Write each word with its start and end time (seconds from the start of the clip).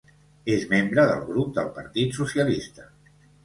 És 0.53 0.63
membre 0.71 1.03
del 1.11 1.21
grup 1.29 1.53
del 1.59 1.71
Partit 1.77 2.19
Socialista. 2.23 2.91